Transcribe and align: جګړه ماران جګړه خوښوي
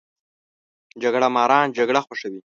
جګړه 1.01 1.27
ماران 1.35 1.67
جګړه 1.77 2.01
خوښوي 2.05 2.39